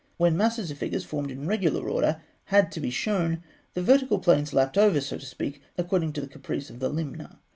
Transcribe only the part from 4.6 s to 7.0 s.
over, so to speak, according to the caprice of the